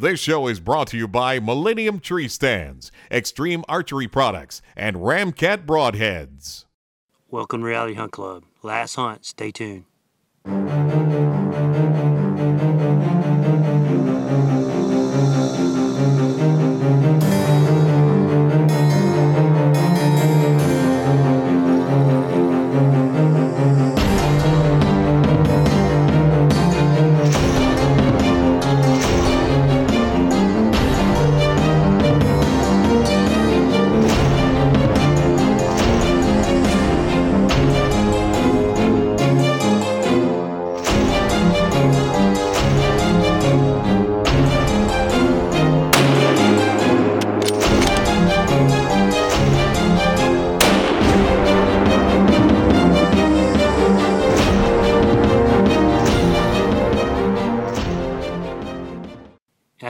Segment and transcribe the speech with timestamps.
[0.00, 5.66] This show is brought to you by Millennium Tree Stands, Extreme Archery Products, and Ramcat
[5.66, 6.66] Broadheads.
[7.28, 8.44] Welcome to Reality Hunt Club.
[8.62, 9.26] Last hunt.
[9.26, 9.86] Stay tuned.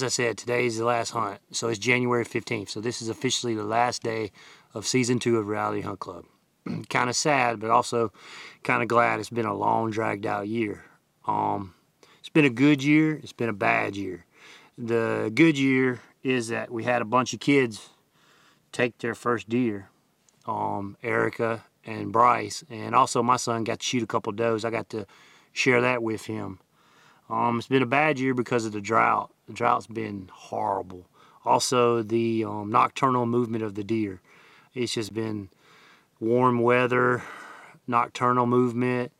[0.00, 1.40] As I said, today is the last hunt.
[1.52, 2.70] So it's January 15th.
[2.70, 4.32] So this is officially the last day
[4.72, 6.24] of season two of Reality Hunt Club.
[6.88, 8.10] kind of sad, but also
[8.62, 10.86] kind of glad it's been a long, dragged out year.
[11.26, 11.74] Um,
[12.18, 13.20] it's been a good year.
[13.22, 14.24] It's been a bad year.
[14.78, 17.90] The good year is that we had a bunch of kids
[18.72, 19.90] take their first deer.
[20.46, 24.64] Um, Erica and Bryce, and also my son got to shoot a couple does.
[24.64, 25.06] I got to
[25.52, 26.58] share that with him.
[27.30, 29.30] Um, it's been a bad year because of the drought.
[29.46, 31.06] The drought's been horrible.
[31.44, 34.20] Also, the um, nocturnal movement of the deer.
[34.74, 35.48] It's just been
[36.18, 37.22] warm weather,
[37.86, 39.12] nocturnal movement,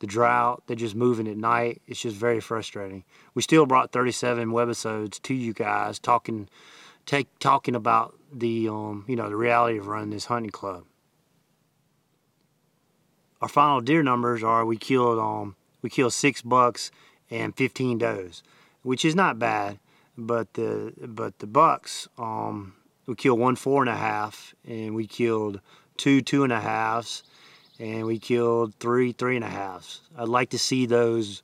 [0.00, 0.64] the drought.
[0.66, 1.80] They're just moving at night.
[1.86, 3.04] It's just very frustrating.
[3.34, 6.48] We still brought 37 webisodes to you guys, talking,
[7.06, 10.84] take talking about the um, you know the reality of running this hunting club.
[13.40, 16.90] Our final deer numbers are we killed um we killed six bucks
[17.32, 18.42] and 15 does,
[18.82, 19.78] which is not bad.
[20.16, 22.74] But the but the bucks, um,
[23.06, 25.60] we killed one four and a half, and we killed
[25.96, 27.22] two two and a halves,
[27.80, 30.02] and we killed three three and a halves.
[30.16, 31.42] I'd like to see those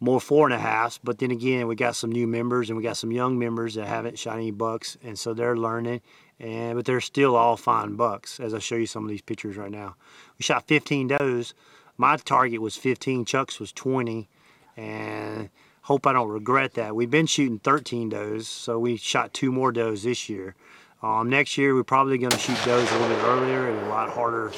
[0.00, 2.82] more four and a halves, but then again, we got some new members and we
[2.82, 6.00] got some young members that haven't shot any bucks, and so they're learning.
[6.40, 9.56] And but they're still all fine bucks, as I show you some of these pictures
[9.56, 9.94] right now.
[10.38, 11.54] We shot 15 does.
[11.96, 13.24] My target was 15.
[13.26, 14.28] Chuck's was 20
[14.76, 15.50] and
[15.82, 16.94] hope I don't regret that.
[16.94, 20.54] We've been shooting 13 does, so we shot two more does this year.
[21.02, 23.88] Um, next year, we're probably going to shoot does a little bit earlier and a
[23.88, 24.52] lot harder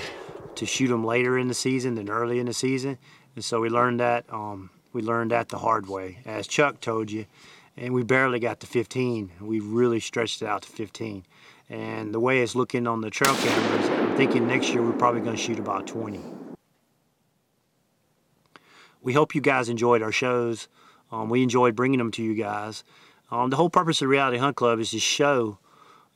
[0.55, 2.99] to shoot them later in the season than early in the season.
[3.35, 7.11] And so we learned that um, we learned that the hard way, as Chuck told
[7.11, 7.27] you.
[7.77, 9.33] And we barely got to 15.
[9.41, 11.25] We really stretched it out to 15.
[11.71, 15.23] And the way it's looking on the trail cameras, I'm thinking next year we're probably
[15.23, 16.44] going to shoot about 20
[19.05, 20.67] we hope you guys enjoyed our shows.
[21.13, 22.83] Um, we enjoyed bringing them to you guys.
[23.31, 25.59] Um, the whole purpose of Reality Hunt Club is to show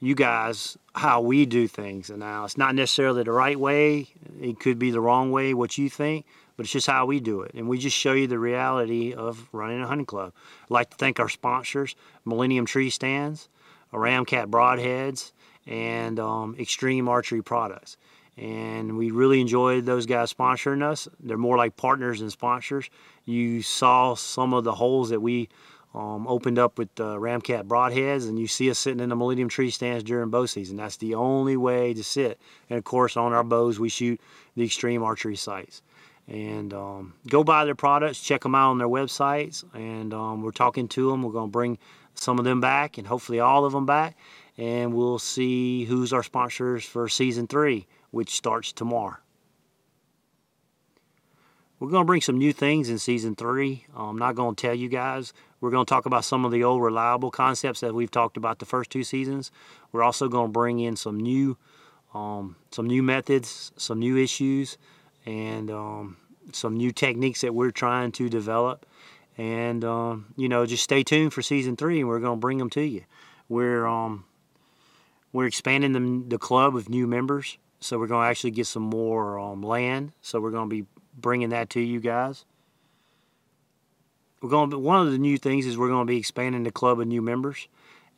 [0.00, 2.10] you guys how we do things.
[2.10, 4.08] And now it's not necessarily the right way,
[4.40, 6.24] it could be the wrong way, what you think,
[6.56, 7.52] but it's just how we do it.
[7.54, 10.32] And we just show you the reality of running a hunting club.
[10.64, 11.94] I'd like to thank our sponsors
[12.24, 13.48] Millennium Tree Stands,
[13.92, 15.32] Ramcat Broadheads,
[15.66, 17.96] and um, Extreme Archery Products
[18.38, 21.08] and we really enjoyed those guys sponsoring us.
[21.20, 22.88] They're more like partners and sponsors.
[23.24, 25.48] You saw some of the holes that we
[25.92, 29.48] um, opened up with uh, Ramcat broadheads, and you see us sitting in the Millennium
[29.48, 30.76] Tree stands during bow season.
[30.76, 32.40] That's the only way to sit.
[32.70, 34.20] And of course, on our bows, we shoot
[34.54, 35.82] the extreme archery sights.
[36.28, 40.52] And um, go buy their products, check them out on their websites, and um, we're
[40.52, 41.22] talking to them.
[41.22, 41.78] We're going to bring
[42.14, 44.16] some of them back, and hopefully all of them back,
[44.58, 49.16] and we'll see who's our sponsors for season three which starts tomorrow.
[51.78, 53.86] We're going to bring some new things in season three.
[53.94, 55.32] I'm not going to tell you guys.
[55.60, 58.58] We're going to talk about some of the old reliable concepts that we've talked about
[58.58, 59.52] the first two seasons.
[59.92, 61.56] We're also going to bring in some new,
[62.14, 64.76] um, some new methods, some new issues,
[65.24, 66.16] and um,
[66.52, 68.84] some new techniques that we're trying to develop.
[69.36, 72.58] And um, you know, just stay tuned for season three, and we're going to bring
[72.58, 73.04] them to you.
[73.48, 74.24] We're um,
[75.32, 77.56] we're expanding the, the club with new members.
[77.80, 80.12] So we're going to actually get some more um, land.
[80.20, 80.86] So we're going to be
[81.16, 82.44] bringing that to you guys.
[84.40, 86.70] We're going to, one of the new things is we're going to be expanding the
[86.70, 87.66] club of new members,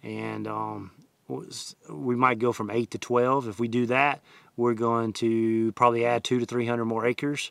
[0.02, 0.90] and um,
[1.88, 3.48] we might go from eight to twelve.
[3.48, 4.20] If we do that,
[4.56, 7.50] we're going to probably add two to three hundred more acres.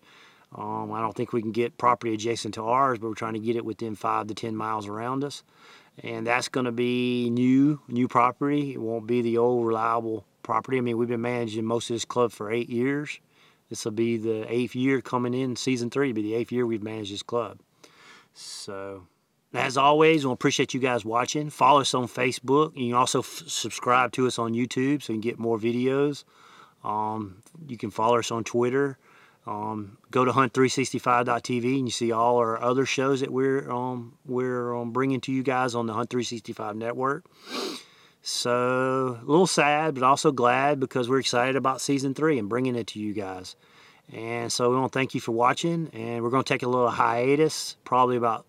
[0.55, 3.39] Um, I don't think we can get property adjacent to ours, but we're trying to
[3.39, 5.41] get it within five to ten miles around us,
[6.03, 8.73] and that's going to be new, new property.
[8.73, 10.79] It won't be the old reliable property.
[10.79, 13.19] I mean, we've been managing most of this club for eight years.
[13.69, 16.09] This will be the eighth year coming in season three.
[16.09, 17.59] It'll be the eighth year we've managed this club.
[18.33, 19.03] So
[19.53, 21.51] as always, we appreciate you guys watching.
[21.51, 22.75] Follow us on Facebook.
[22.75, 26.23] You can also f- subscribe to us on YouTube so you can get more videos.
[26.83, 28.97] Um, you can follow us on Twitter.
[29.45, 34.75] Um, go to hunt365.tv and you see all our other shows that we're um, we're
[34.75, 37.25] um, bringing to you guys on the Hunt 365 network.
[38.21, 42.75] So a little sad, but also glad because we're excited about season three and bringing
[42.75, 43.55] it to you guys.
[44.11, 46.67] And so we want to thank you for watching, and we're going to take a
[46.67, 48.45] little hiatus, probably about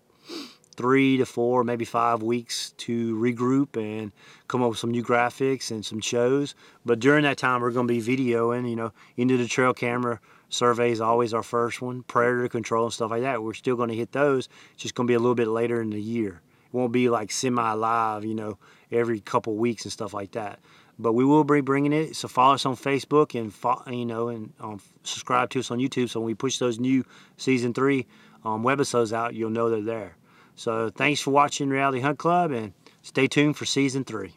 [0.75, 4.11] three to four, maybe five weeks to regroup and
[4.47, 6.55] come up with some new graphics and some shows.
[6.85, 10.19] But during that time, we're going to be videoing, you know, into the trail camera
[10.49, 13.41] survey is always our first one, predator control and stuff like that.
[13.41, 14.49] We're still going to hit those.
[14.73, 16.41] It's just going to be a little bit later in the year.
[16.65, 18.57] It won't be like semi live, you know,
[18.91, 20.59] every couple weeks and stuff like that.
[20.99, 22.15] But we will be bringing it.
[22.15, 26.09] So follow us on Facebook and you know and um, subscribe to us on YouTube.
[26.09, 27.03] So when we push those new
[27.37, 28.05] season three
[28.43, 30.17] um, webisodes out, you'll know they're there.
[30.55, 34.33] So thanks for watching Reality Hunt Club and stay tuned for season three.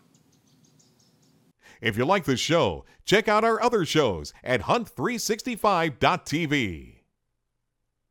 [1.80, 6.93] If you like the show, check out our other shows at hunt365.tv.